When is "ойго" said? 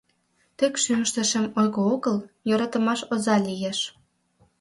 1.59-1.81